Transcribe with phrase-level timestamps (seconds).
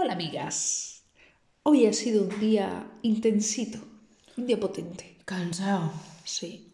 [0.00, 1.02] Hola amigas.
[1.64, 3.78] Hoy ha sido un día intensito,
[4.36, 5.16] un día potente.
[5.24, 5.90] Cansado.
[6.24, 6.72] Sí.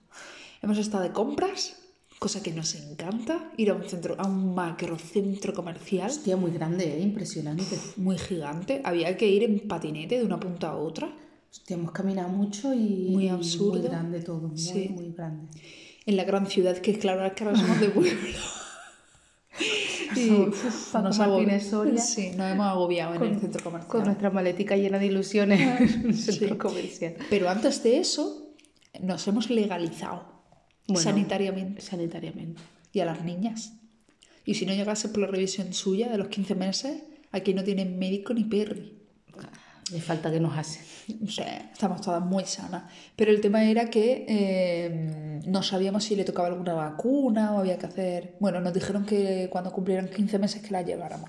[0.61, 1.77] Hemos estado de compras,
[2.19, 6.99] cosa que nos encanta, ir a un centro, a un macrocentro comercial Hostia, muy grande,
[6.99, 7.01] ¿eh?
[7.01, 7.79] impresionante.
[7.97, 8.83] muy gigante.
[8.85, 11.11] Había que ir en patinete de una punta a otra.
[11.51, 13.79] Hostia, hemos caminado mucho y Muy absurdo.
[13.81, 14.89] muy grande todo, muy, Sí.
[14.91, 15.49] muy grande.
[16.05, 18.13] En la gran ciudad, que claro, es que ahora somos de pueblo.
[20.15, 22.01] Somos uf, Paco nos Martínez Soria.
[22.01, 23.91] Sí, nos hemos agobiado en el centro comercial.
[23.91, 26.59] Con nuestra maletica llena de ilusiones en un centro Sí.
[26.59, 27.15] comercial.
[27.31, 28.55] Pero antes de eso,
[29.01, 30.43] nos hemos legalizado
[30.87, 31.03] Bueno.
[31.03, 31.81] sanitariamente.
[31.81, 32.61] Sanitariamente.
[32.93, 33.75] Y a las niñas.
[34.45, 37.03] Y si no llegase por la revisión suya de los 15 meses,
[37.33, 39.01] aquí no tienen médico ni perri.
[39.93, 40.81] Le falta que nos hace.
[41.23, 42.85] O sea, estamos todas muy sanas.
[43.17, 47.77] Pero el tema era que eh, no sabíamos si le tocaba alguna vacuna o había
[47.79, 48.37] que hacer...
[48.41, 51.29] Bueno, nos dijeron que cuando cumplieran 15 meses que la lleváramos.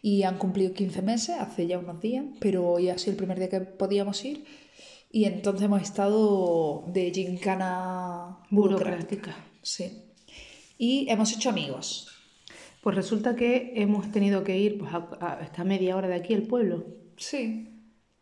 [0.00, 3.38] Y han cumplido 15 meses, hace ya unos días, pero hoy ha sido el primer
[3.40, 4.44] día que podíamos ir.
[5.10, 9.32] Y entonces hemos estado de gincana burocrática.
[9.32, 9.36] Burocrática.
[9.62, 10.04] Sí.
[10.78, 12.08] Y hemos hecho amigos.
[12.80, 16.14] Pues resulta que hemos tenido que ir pues, a, a- está a media hora de
[16.14, 16.86] aquí el pueblo.
[17.16, 17.74] Sí.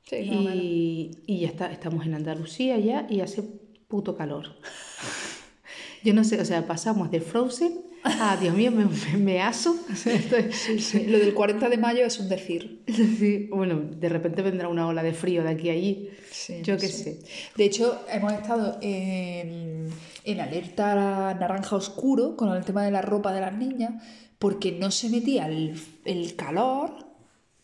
[0.08, 0.16] Sí.
[0.16, 3.42] Y, y ya está, estamos en Andalucía ya y hace
[3.88, 4.56] puto calor.
[6.04, 9.76] Yo no sé, o sea, pasamos de Frozen a, Dios mío, me, me, me aso.
[9.96, 11.06] Sí, sí.
[11.08, 12.84] Lo del 40 de mayo es un decir.
[12.86, 16.10] Sí, bueno, de repente vendrá una ola de frío de aquí a allí.
[16.30, 17.20] Sí, Yo qué sé.
[17.20, 17.52] sé.
[17.56, 19.88] De hecho, hemos estado en,
[20.24, 24.02] en alerta naranja oscuro con el tema de la ropa de las niñas
[24.38, 27.05] porque no se metía el, el calor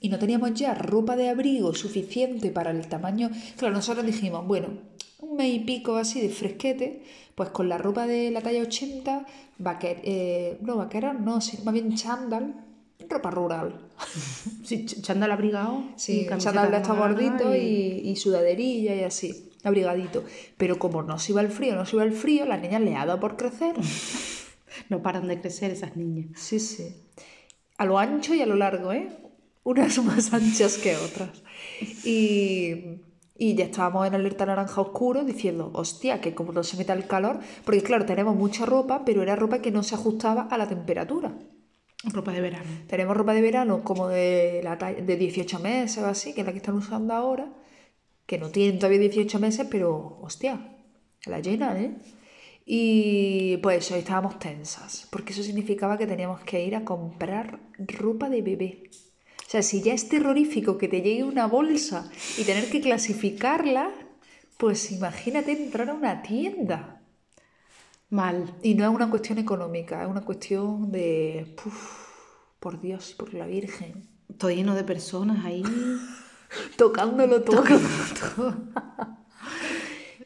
[0.03, 3.31] y no teníamos ya ropa de abrigo suficiente para el tamaño.
[3.57, 4.69] Claro, nosotros dijimos, bueno,
[5.21, 7.03] un mes y pico así de fresquete,
[7.35, 9.25] pues con la ropa de la talla 80,
[9.59, 12.55] vaquer, eh, no vaqueros, no, sino más bien chándal,
[13.09, 13.75] ropa rural.
[14.65, 15.85] Sí, ch- chándal abrigado.
[15.97, 17.59] Sí, chándal de estos gorditos y-
[18.05, 20.25] y, y sudaderilla y así, abrigadito.
[20.57, 22.97] Pero como no se iba el frío, no se iba el frío, las niñas le
[22.97, 23.75] ha dado por crecer.
[24.89, 26.29] No paran de crecer esas niñas.
[26.35, 26.97] Sí, sí.
[27.77, 29.09] A lo ancho y a lo largo, ¿eh?
[29.65, 31.43] Unas más anchas que otras.
[32.05, 33.01] Y,
[33.37, 37.07] y ya estábamos en alerta naranja oscuro diciendo, hostia, que como no se meta el
[37.07, 40.69] calor, porque claro, tenemos mucha ropa, pero era ropa que no se ajustaba a la
[40.69, 41.33] temperatura.
[42.05, 42.71] Ropa de verano.
[42.89, 46.47] Tenemos ropa de verano como de, la talla- de 18 meses o así, que es
[46.47, 47.53] la que están usando ahora,
[48.27, 50.77] que no tienen todavía 18 meses, pero hostia,
[51.27, 51.97] la llenan, ¿eh?
[52.67, 58.29] Y pues hoy estábamos tensas, porque eso significaba que teníamos que ir a comprar ropa
[58.31, 58.91] de bebé.
[59.53, 63.91] O sea, si ya es terrorífico que te llegue una bolsa y tener que clasificarla,
[64.57, 67.03] pues imagínate entrar a una tienda.
[68.09, 68.57] Mal.
[68.63, 71.75] Y no es una cuestión económica, es una cuestión de, puf,
[72.61, 74.09] por Dios, por la Virgen.
[74.39, 75.63] Todo lleno de personas ahí.
[76.79, 77.63] Tocándolo todo.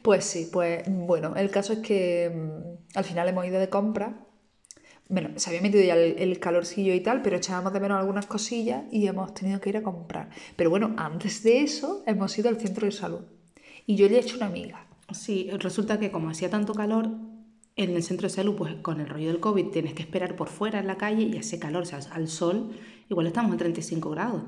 [0.03, 4.25] pues sí, pues bueno, el caso es que mm, al final hemos ido de compra.
[5.09, 8.25] Bueno, se había metido ya el, el calorcillo y tal, pero echábamos de menos algunas
[8.25, 10.29] cosillas y hemos tenido que ir a comprar.
[10.55, 13.21] Pero bueno, antes de eso hemos ido al centro de salud.
[13.85, 14.85] Y yo le he hecho una amiga.
[15.13, 17.09] Sí, resulta que como hacía tanto calor,
[17.77, 20.49] en el centro de salud, pues con el rollo del COVID, tienes que esperar por
[20.49, 22.71] fuera en la calle y hace calor, o sea, al sol,
[23.07, 24.43] igual estamos a 35 grados.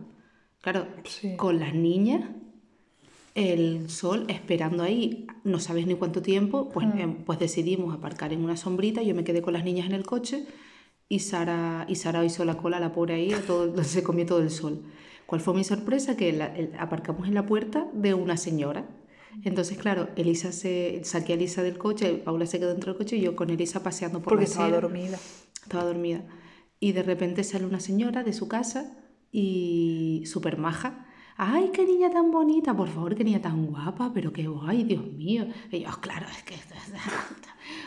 [0.61, 1.37] Claro, Sí.
[1.37, 2.27] con las niñas,
[3.39, 6.99] el sol esperando ahí, no sabes ni cuánto tiempo, pues, Mm.
[6.99, 10.05] em, pues decidimos aparcar en una sombrita, yo me quedé con las niñas en el
[10.05, 10.45] coche
[11.07, 14.49] y Sara, y Sara hizo la cola, la pobre ahí, todo, se comió todo el
[14.51, 14.83] sol.
[15.25, 16.15] ¿Cuál fue mi sorpresa?
[16.17, 18.87] Que la- el- aparcamos en la puerta de una señora.
[19.43, 23.15] Entonces, claro, Elisa se, saqué a Elisa del coche, Paula se quedó dentro del coche
[23.17, 24.81] y yo con Elisa paseando por Porque la estaba acera.
[24.81, 25.17] dormida.
[25.61, 26.23] Estaba dormida.
[26.79, 28.97] Y de repente sale una señora de su casa
[29.31, 31.05] y súper maja.
[31.41, 32.75] ¡Ay, qué niña tan bonita!
[32.75, 35.47] Por favor, qué niña tan guapa, pero qué guay, Dios mío.
[35.71, 36.55] Y yo, claro, es que...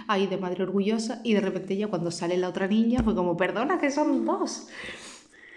[0.06, 1.20] Ahí de madre orgullosa.
[1.22, 4.68] Y de repente ella cuando sale la otra niña fue como, perdona, que son dos.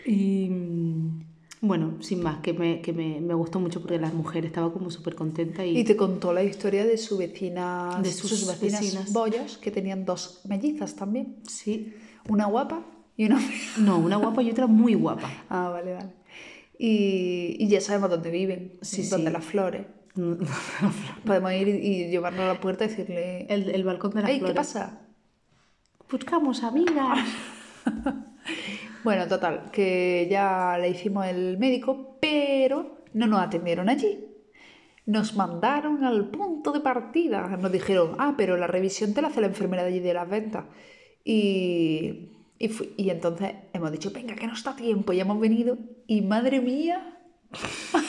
[0.05, 1.22] Y mm,
[1.61, 4.91] bueno, sin más, que me, que me, me gustó mucho porque la mujer estaba como
[4.91, 5.78] súper contenta y...
[5.78, 9.14] Y te contó la historia de su vecina, De sus vecinas vecinas.
[9.14, 11.37] bollos, que tenían dos mellizas también.
[11.47, 11.93] Sí.
[12.28, 12.81] Una guapa
[13.16, 13.40] y una.
[13.79, 15.31] No, una guapa y otra muy guapa.
[15.49, 16.24] Ah, vale, vale.
[16.77, 19.33] Y, y ya sabemos dónde viven, Sí, dónde sí.
[19.37, 19.85] las flores.
[21.25, 24.35] Podemos ir y llevarlo a la puerta y decirle, El, el balcón de las ¡Ey,
[24.37, 24.55] qué flores.
[24.55, 25.01] pasa!
[26.09, 27.19] Buscamos amigas.
[29.03, 34.25] Bueno, total, que ya le hicimos el médico, pero no nos atendieron allí.
[35.05, 37.55] Nos mandaron al punto de partida.
[37.57, 40.27] Nos dijeron, ah, pero la revisión te la hace la enfermera de allí de las
[40.27, 40.66] ventas.
[41.23, 45.13] Y, y, fui- y entonces hemos dicho, venga, que no está tiempo.
[45.13, 47.17] Y hemos venido y madre mía,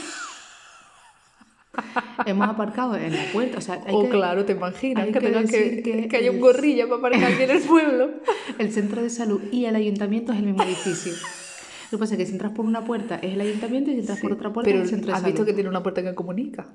[2.24, 3.58] Hemos aparcado en la puerta.
[3.58, 6.16] O sea, hay o que- claro, te imaginas hay que, que tengas que, que que
[6.16, 8.10] haya un gorrilla para aparcar aquí en el pueblo.
[8.58, 11.12] el centro de salud y el ayuntamiento es el mismo edificio.
[11.90, 14.00] Lo que pasa es que si entras por una puerta es el ayuntamiento y si
[14.00, 15.46] entras por otra puerta Pero es el centro de has visto salud.
[15.48, 16.74] que tiene una puerta que comunica.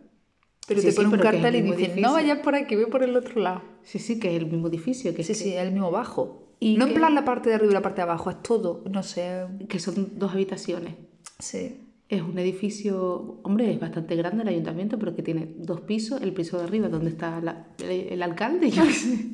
[0.68, 2.76] Pero Sí, te sí, pone un cartel y el mismo dice, no vayas por aquí,
[2.76, 3.64] ve por el otro lado.
[3.84, 5.14] Sí, sí, que es el mismo edificio.
[5.16, 6.41] Que, Sí, es sí, es el mismo bajo.
[6.62, 6.92] ¿Y no qué?
[6.94, 9.46] en plan la parte de arriba y la parte de abajo, es todo, no sé.
[9.60, 10.94] que, que son dos habitaciones.
[11.40, 11.78] Sí.
[12.08, 16.22] Es un edificio, hombre, es bastante grande el ayuntamiento, pero que tiene dos pisos.
[16.22, 19.26] El piso de arriba donde está la- el, el alcalde, yo qué sé.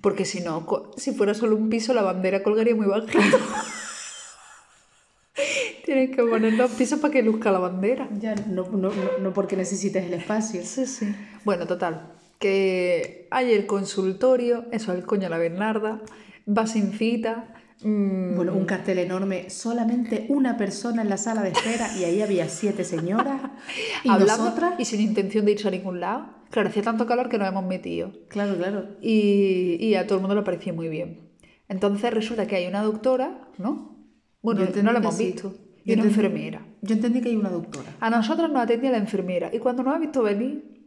[0.00, 0.66] Porque si no,
[0.96, 3.18] si fuera solo un piso, la bandera colgaría muy bajito.
[5.84, 8.08] Tienes que poner dos pisos para que luzca la bandera.
[8.18, 10.60] Ya, no, no, no, no porque necesites el espacio.
[10.64, 11.14] Sí, sí.
[11.44, 12.12] Bueno, total.
[12.40, 16.00] Que hay el consultorio, eso, el coño la Bernarda,
[16.48, 17.52] va sin cita.
[17.82, 22.22] mm, Bueno, un cartel enorme, solamente una persona en la sala de espera y ahí
[22.22, 23.42] había siete señoras.
[24.04, 26.28] Y hablando nosotras, y sin intención de irse a ningún lado.
[26.50, 28.10] Claro, hacía tanto calor que nos hemos metido.
[28.28, 28.88] claro, claro.
[29.02, 31.28] Y, y a todo el mundo le pareció muy bien.
[31.68, 33.96] Entonces resulta que hay una doctora, ¿no?
[34.42, 35.26] Bueno, no la hemos sí.
[35.26, 35.52] visto.
[35.84, 36.66] Y Yo una entendí- enfermera.
[36.80, 37.94] Yo entendí que hay una doctora.
[38.00, 39.50] A nosotros nos atendía la enfermera.
[39.52, 40.79] Y cuando nos ha visto venir,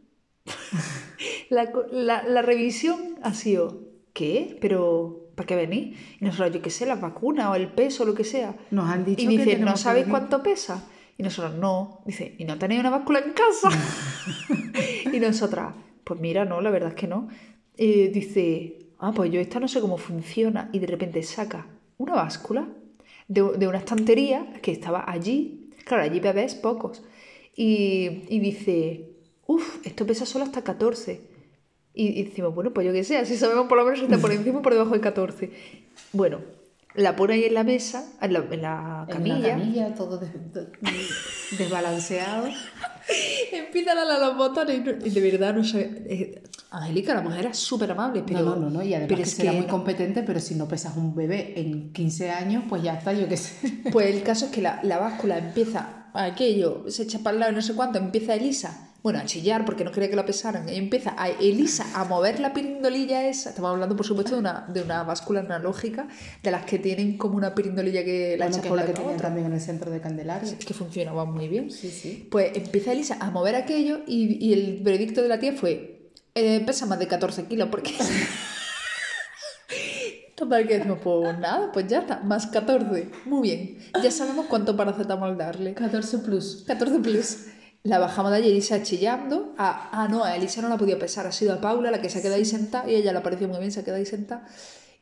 [1.54, 3.80] la, co- la- la revisión ha sido,
[4.12, 4.58] ¿qué?
[4.60, 5.96] ¿Pero para qué venís?
[6.20, 8.54] Y nosotros, yo qué sé, las vacunas o el peso o lo que sea.
[8.70, 10.10] Nos han dicho Y que ¿no sabéis venir".
[10.18, 10.88] cuánto pesa?
[11.18, 12.02] Y nosotros, no.
[12.06, 13.68] Dice, ¿y no tenéis una báscula en casa?
[15.12, 15.74] y nosotras,
[16.04, 17.28] pues mira, no, la verdad es que no.
[17.76, 20.68] Y dice, ah, pues yo esta no sé cómo funciona.
[20.72, 21.66] Y de repente saca
[21.98, 22.68] una báscula
[23.28, 25.70] de, de una estantería que estaba allí.
[25.84, 27.02] Claro, allí bebés pocos.
[27.56, 29.10] Y, y dice,
[29.46, 31.20] uff, esto pesa solo hasta 14.
[31.94, 34.18] Y, y decimos, bueno, pues yo qué sé, así sabemos por lo menos si está
[34.18, 35.50] por encima o por debajo de 14.
[36.12, 36.40] Bueno,
[36.94, 39.38] la pone ahí en la mesa, en la, en la En camilla.
[39.38, 40.66] la camilla, todo des- de-
[41.58, 42.48] desbalanceado.
[43.52, 46.04] Empieza a darle a los botones y, no- y de verdad no sé.
[46.08, 48.40] eh, Angélica, la mujer era súper amable, pero.
[48.40, 50.96] no, no, no, y además pero que es será muy competente, pero si no pesas
[50.96, 53.54] un bebé en 15 años, pues ya está, yo qué sé.
[53.92, 57.52] Pues el caso es que la, la báscula empieza aquello, se echa para el lado
[57.52, 60.66] y no sé cuánto, empieza Elisa, bueno, a chillar porque no quería que la pesaran,
[60.66, 64.64] y empieza a Elisa a mover la pirindolilla esa, estamos hablando por supuesto de una,
[64.66, 66.08] de una báscula analógica,
[66.42, 69.18] de las que tienen como una pirindolilla que la Bueno, que es la que tenían
[69.18, 70.50] también en el centro de Candelaria.
[70.58, 71.70] Es que funcionaba muy bien.
[71.70, 72.26] Sí, sí.
[72.30, 76.62] Pues empieza Elisa a mover aquello y, y el veredicto de la tía fue, eh,
[76.64, 77.92] pesa más de 14 kilos porque...
[80.34, 83.10] Total que decimos, pues nada, pues ya está, más 14.
[83.26, 85.74] Muy bien, ya sabemos cuánto paracetamol darle.
[85.74, 86.64] 14 plus.
[86.66, 87.36] 14 plus.
[87.84, 89.52] La bajamos de allí, Elisa chillando.
[89.58, 92.08] Ah, ah, no, a Elisa no la podía pesar, ha sido a Paula la que
[92.08, 93.98] se ha quedado ahí sentada y a ella le pareció muy bien, se ha quedado
[93.98, 94.46] ahí sentada.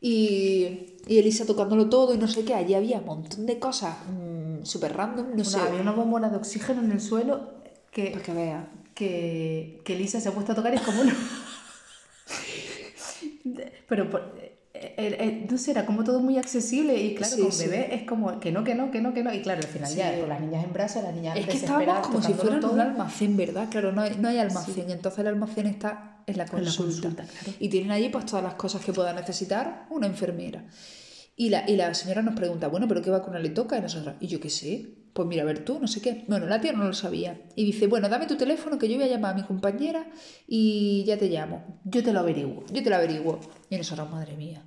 [0.00, 3.94] Y, y Elisa tocándolo todo y no sé qué, allí había un montón de cosas
[4.10, 5.60] mm, súper random, no sé.
[5.60, 7.52] Había una bombona de oxígeno en el suelo
[7.92, 8.64] que, Para que veas.
[8.96, 11.14] que, que Lisa se ha puesto a tocar y es como una...
[13.88, 14.34] Pero, por-
[14.96, 17.64] eh, no sé, era como todo muy accesible y claro, Sí, con sí.
[17.66, 19.32] bebé es como que no, que no, que no, que no.
[19.34, 22.06] Y claro, al final ya, con las niñas en brazos, las niñas Es que estábamos
[22.06, 22.80] como si fuera un todo.
[22.80, 23.68] almacén, ¿verdad?
[23.70, 27.08] Claro, no hay, no hay almacén, entonces el almacén está en la la consulta.
[27.08, 27.56] consulta, claro.
[27.58, 30.64] Y tienen allí pues todas las cosas que pueda necesitar una enfermera.
[31.34, 33.78] Y la, y la señora nos pregunta, bueno, ¿pero qué vacuna le toca?
[33.78, 36.24] Y nosotros, y yo qué sé, pues mira, a ver tú, no sé qué.
[36.28, 37.40] Bueno, la tía no lo sabía.
[37.54, 40.06] Y dice, bueno, dame tu teléfono que yo voy a llamar a mi compañera
[40.46, 41.80] y ya te llamo.
[41.84, 42.64] Yo te lo averiguo.
[42.72, 43.38] Yo te lo averiguo.
[43.70, 44.62] Y nosotros, madre mía.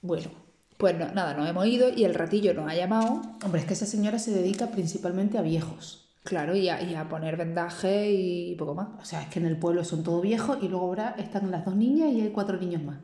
[0.00, 0.30] Bueno,
[0.78, 3.74] pues no- nada, nos hemos ido y el ratillo nos ha llamado Hombre, es que
[3.74, 6.08] esa señora se dedica principalmente a viejos.
[6.24, 8.88] Claro, y a, y a poner vendaje y poco más.
[9.00, 11.64] O sea, es que en el pueblo son todos viejos y luego ahora están las
[11.64, 12.98] dos niñas y hay cuatro niños más.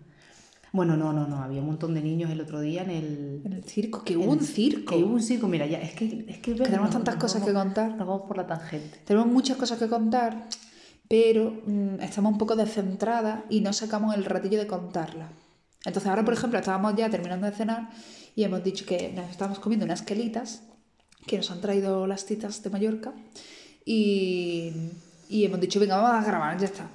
[0.79, 3.43] Bueno, no, no, no, había un montón de niños el otro día en el...
[3.45, 4.95] En el circo, que hubo un circo.
[4.95, 6.25] Que hubo un circo, mira, ya, es que...
[6.29, 7.97] Es que, tenemos tantas cosas que contar.
[7.97, 9.01] Nos vamos por la tangente.
[9.05, 10.47] Tenemos muchas cosas que contar,
[11.09, 15.29] pero mm, estamos un poco descentradas y no sacamos el ratillo de contarlas.
[15.85, 17.91] Entonces ahora, por ejemplo, estábamos ya terminando de cenar
[18.37, 20.63] y hemos dicho que nos estábamos comiendo unas quelitas
[21.27, 23.15] que nos han traído las titas de Mallorca
[23.85, 24.73] y,
[25.29, 26.89] y hemos dicho, venga, vamos a grabar, ya está.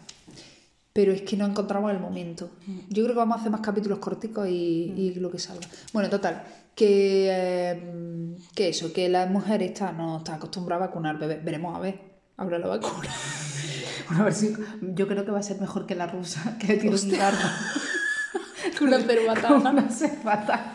[0.93, 2.51] Pero es que no encontramos el momento.
[2.89, 5.67] Yo creo que vamos a hacer más capítulos corticos y, y lo que salga.
[5.91, 6.43] Bueno, total,
[6.75, 11.43] que, eh, que eso, que la mujer está, no está acostumbrada a vacunar bebés.
[11.43, 11.99] Veremos a ver,
[12.37, 13.09] ahora la vacuna.
[14.05, 14.53] Bueno, a ver si...
[14.81, 17.39] Yo creo que va a ser mejor que la rusa, que tiene un dardo.
[18.81, 19.71] Una cerbatana.
[19.71, 20.73] Una cerbatana.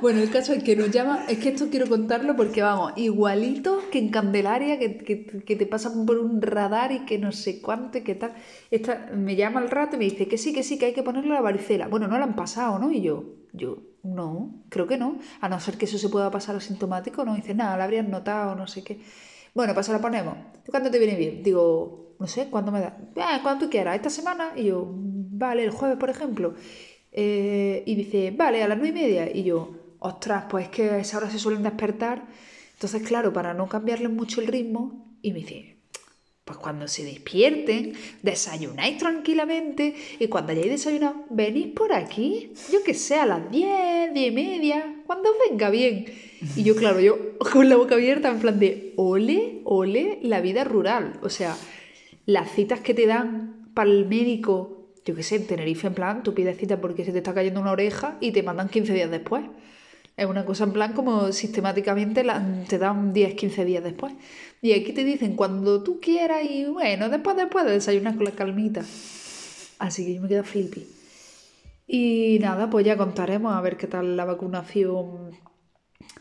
[0.00, 3.82] Bueno, el caso es que nos llama, es que esto quiero contarlo porque vamos, igualito
[3.90, 7.60] que en Candelaria, que, que, que te pasan por un radar y que no sé
[7.60, 8.34] cuánto y que tal.
[8.70, 11.02] Esta me llama al rato y me dice que sí, que sí, que hay que
[11.02, 11.88] ponerle la varicela.
[11.88, 12.90] Bueno, no la han pasado, ¿no?
[12.92, 15.18] Y yo, yo, no, creo que no.
[15.40, 18.54] A no ser que eso se pueda pasar asintomático, no dice nada, la habrían notado,
[18.54, 19.00] no sé qué.
[19.54, 20.36] Bueno, pues se la ponemos.
[20.70, 21.42] ¿Cuándo te viene bien?
[21.42, 22.96] Digo, no sé, ¿cuándo me da?
[23.16, 24.52] Ah, cuando tú quieras, esta semana.
[24.56, 26.54] Y yo, vale, el jueves, por ejemplo.
[27.20, 29.28] Eh, y dice, vale, a las nueve y media.
[29.34, 32.22] Y yo, ostras, pues es que a esa hora se suelen despertar.
[32.74, 35.78] Entonces, claro, para no cambiarle mucho el ritmo, y me dice,
[36.44, 42.94] pues cuando se despierten, desayunáis tranquilamente y cuando hayáis desayunado, venís por aquí, yo que
[42.94, 46.04] sé, a las 10, 10 y media, cuando os venga bien.
[46.54, 50.62] Y yo, claro, yo con la boca abierta en plan de, ole, ole, la vida
[50.62, 51.18] rural.
[51.24, 51.56] O sea,
[52.26, 54.77] las citas que te dan para el médico,
[55.08, 57.62] yo que sé, en Tenerife, en plan, tú pides cita porque se te está cayendo
[57.62, 59.42] una oreja y te mandan 15 días después.
[60.18, 62.26] Es una cosa en plan como sistemáticamente
[62.68, 64.12] te dan 10, 15 días después.
[64.60, 68.32] Y aquí te dicen cuando tú quieras y bueno, después, después de desayunar con la
[68.32, 68.84] calmita.
[69.78, 70.86] Así que yo me quedo flippy.
[71.86, 75.30] Y nada, pues ya contaremos a ver qué tal la vacunación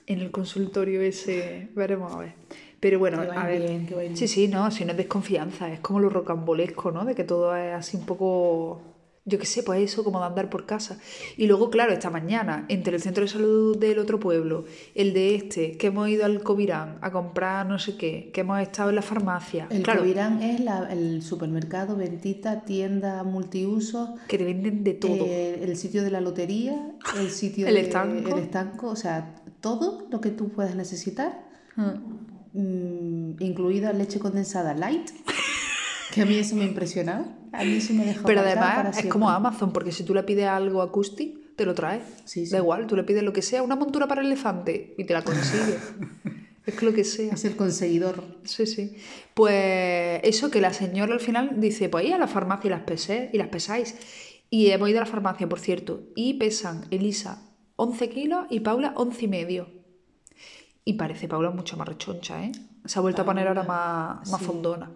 [0.06, 1.68] en el consultorio ese.
[1.76, 2.36] Veremos a ver.
[2.80, 3.88] Pero bueno, a ver.
[4.14, 7.06] sí, sí, no, si no es desconfianza, es como lo rocambolesco, ¿no?
[7.06, 8.82] De que todo es así un poco
[9.28, 11.00] yo qué sé, pues eso, como de andar por casa.
[11.36, 14.64] Y luego, claro, esta mañana, entre el centro de salud del otro pueblo,
[14.96, 18.62] el de este, que hemos ido al Covirán a comprar no sé qué, que hemos
[18.62, 19.68] estado en la farmacia.
[19.70, 24.16] El Covirán es el supermercado, ventita, tienda multiuso.
[24.30, 25.26] Que te venden de todo.
[25.26, 28.30] Eh, el sitio de la lotería, el sitio el de, estanco.
[28.34, 31.44] El estanco, o sea, todo lo que tú puedas necesitar,
[31.76, 31.96] ah.
[32.60, 35.10] Mm, incluida leche condensada light.
[36.12, 37.26] Que a mí eso me ha impresionado.
[37.52, 40.48] A mí eso me dejó Pero además es como Amazon, porque si tú le pides
[40.48, 42.02] algo a Custi, te lo trae.
[42.52, 45.24] Da igual, tú le pides lo que sea, una montura para elefante y te la
[45.24, 45.78] consigue.
[46.66, 47.34] es lo que sea.
[47.34, 48.24] Es el conseguidor.
[48.44, 48.96] Sí, sí.
[49.34, 52.82] Pues eso que la señora al final dice, pues ir a la farmacia y las
[52.82, 53.96] pesé, y las pesáis.
[54.50, 57.44] Y hemos ido a la farmacia, por cierto, y pesan Elisa
[57.76, 59.77] 11 kilos y Paula 11 y medio.
[60.88, 62.54] Y parece Paula mucho más rechoncha, ¿eh?
[62.86, 64.90] Se ha vuelto a poner ahora más, más fondona.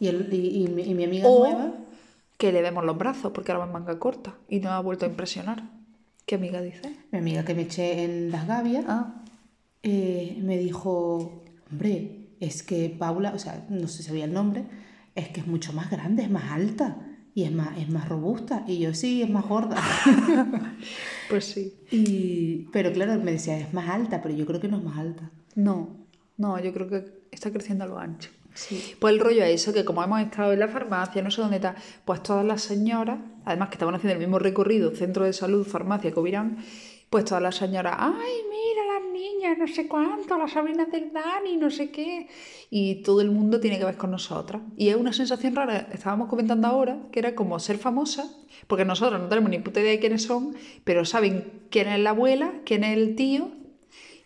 [0.00, 1.70] ¿Y, el, y, mi amiga nueva?
[2.38, 5.04] Que le vemos los brazos porque ahora va en manga corta y no ha vuelto
[5.04, 5.62] a impresionar.
[6.24, 6.96] ¿Qué amiga dice?
[7.12, 9.16] Mi amiga que me eché en las gavias ah.
[9.82, 14.64] eh, me dijo, hombre, es que Paula, o sea, no sé si sabía el nombre,
[15.14, 16.96] es que es mucho más grande, es más alta
[17.34, 18.64] y es más, es más robusta.
[18.66, 19.76] Y yo, sí, es más gorda.
[21.28, 21.74] pues sí.
[21.90, 24.98] Y, pero claro, me decía, es más alta, pero yo creo que no es más
[24.98, 25.30] alta.
[25.56, 25.96] No,
[26.36, 28.30] no, yo creo que está creciendo a lo ancho.
[29.00, 31.56] Pues el rollo es eso, que como hemos estado en la farmacia, no sé dónde
[31.56, 31.74] está,
[32.04, 36.12] pues todas las señoras, además que estaban haciendo el mismo recorrido, centro de salud, farmacia,
[36.12, 36.58] Covirán,
[37.10, 38.32] pues todas las señoras, ay,
[39.34, 42.28] niñas, no sé cuánto, las sobrinas del Dani, no sé qué,
[42.70, 44.62] y todo el mundo tiene que ver con nosotras.
[44.76, 48.30] Y es una sensación rara, estábamos comentando ahora, que era como ser famosa,
[48.66, 52.10] porque nosotros no tenemos ni puta idea de quiénes son, pero saben quién es la
[52.10, 53.50] abuela, quién es el tío,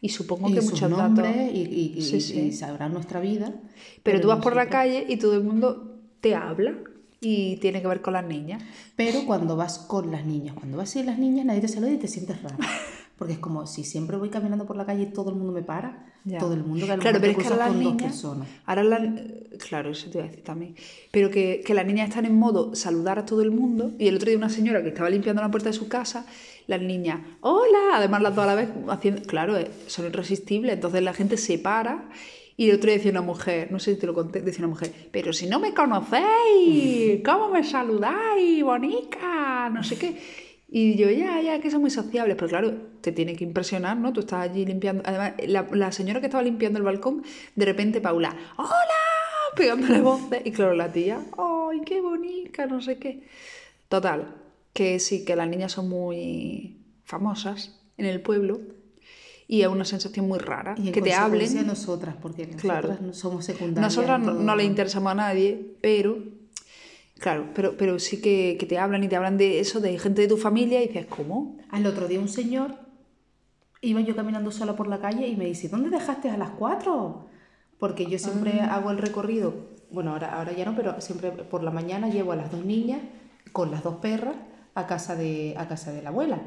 [0.01, 1.27] y supongo que muchos datos.
[1.53, 3.55] Y, y, sabrán nuestra vida.
[4.03, 6.77] Pero, tú vas por la calle y todo el mundo te habla
[7.21, 8.63] y tiene que ver con las niñas.
[8.95, 11.97] Pero cuando vas con las niñas, cuando vas sin las niñas, nadie te saluda y
[11.97, 12.59] te sientes raro.
[13.19, 15.63] Porque es como si siempre voy caminando por la calle y todo el mundo me
[15.63, 16.07] para,
[16.39, 18.25] todo el mundo que Claro, pero es que las niñas,
[18.65, 18.85] ahora
[19.59, 20.75] claro, eso te iba a decir también,
[21.11, 24.17] pero que, que las niñas están en modo saludar a todo el mundo y el
[24.17, 26.27] otro día una señora que estaba limpiando la puerta de su casa
[26.69, 31.03] las niñas, hola, además las dos a la vez haciendo, claro, eh, son irresistibles, entonces
[31.03, 32.11] la gente se para
[32.59, 34.75] y el otro día decía una mujer, no sé si te lo conté, decía una
[34.75, 39.71] mujer, pero si no me conocéis, ¿cómo me saludáis, bonica?
[39.71, 40.48] No sé qué.
[40.71, 44.13] Y yo, ya, ya, que son muy sociables, pero claro, te tiene que impresionar, ¿no?
[44.13, 45.03] Tú estás allí limpiando.
[45.07, 47.23] Además, la, la señora que estaba limpiando el balcón,
[47.57, 49.09] de repente Paula, ¡Hola!
[49.57, 50.43] pegándole voces.
[50.45, 52.67] Y claro, la tía, ¡ay, qué bonita!
[52.67, 53.27] No sé qué.
[53.89, 54.35] Total,
[54.73, 58.61] que sí, que las niñas son muy famosas en el pueblo
[59.51, 61.67] y es una sensación muy rara que te hablen.
[61.67, 63.97] nosotras, porque nosotras no somos secundarias.
[63.97, 66.19] Nosotras no, le interesamos a nadie, pero
[67.19, 70.23] claro, pero, pero sí que, que, te hablan y te hablan de eso, de gente
[70.23, 71.57] de tu familia y dices, ¿cómo?
[71.71, 72.77] Al otro día un señor,
[73.81, 77.27] iba yo caminando sola por la calle y me dice, ¿dónde dejaste a las cuatro?
[77.79, 78.75] Porque yo siempre ah.
[78.75, 79.55] hago el recorrido,
[79.91, 83.01] bueno, ahora, ahora ya no, pero siempre por la mañana llevo a las dos niñas
[83.53, 84.37] con las dos perras
[84.75, 86.41] a casa de, a casa de la abuela.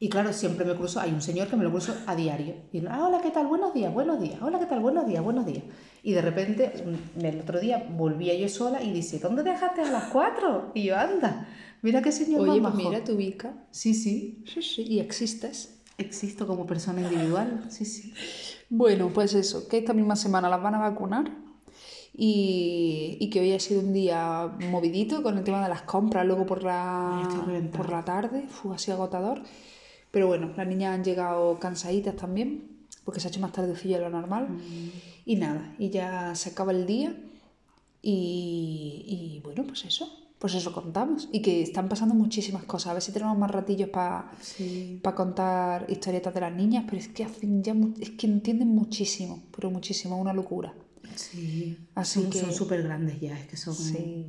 [0.00, 2.54] Y claro, siempre me cruzo, hay un señor que me lo cruzo a diario.
[2.72, 3.48] Y ah, hola, ¿qué tal?
[3.48, 4.40] Buenos días, buenos días.
[4.40, 4.78] Hola, ¿qué tal?
[4.78, 5.64] Buenos días, buenos días.
[6.04, 6.72] Y de repente,
[7.16, 10.70] mm, el otro día volvía yo sola y dice, ¿dónde dejaste a las cuatro?
[10.74, 11.48] Y yo, anda,
[11.82, 13.52] mira qué señor Oye, más pues mira, te ubica.
[13.72, 14.44] Sí, sí.
[14.46, 14.82] Sí, sí.
[14.82, 15.80] Y existes.
[15.98, 18.14] Existo como persona individual, sí, sí.
[18.70, 21.28] Bueno, pues eso, que esta misma semana las van a vacunar
[22.12, 26.46] y, que hoy ha sido un día movidito con el tema de las compras, luego
[26.46, 27.28] por la,
[27.76, 29.42] por la tarde, fue así agotador.
[30.18, 32.64] Pero bueno, las niñas han llegado cansaditas también,
[33.04, 34.48] porque se ha hecho más tardecilla de lo normal.
[35.24, 37.14] Y nada, y ya se acaba el día.
[38.02, 39.04] Y,
[39.36, 40.10] y bueno, pues eso,
[40.40, 41.28] pues eso contamos.
[41.30, 42.88] Y que están pasando muchísimas cosas.
[42.88, 45.00] A ver si tenemos más ratillos para Sí.
[45.14, 49.70] contar historietas de las niñas, pero es que hacen ya es que entienden muchísimo, pero
[49.70, 50.74] muchísimo, una locura.
[51.14, 51.78] Sí.
[51.94, 54.26] Así son que- son súper grandes ya, es que son, Sí.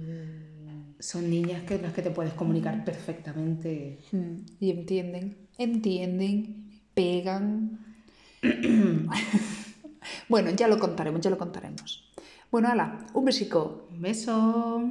[0.99, 3.97] son niñas que las que te puedes comunicar perfectamente.
[4.11, 7.79] Mm, Y entienden, entienden, pegan.
[10.29, 12.09] bueno, ya lo contaremos, ya lo contaremos.
[12.49, 13.87] Bueno, ala, un besico.
[13.91, 14.81] Un beso.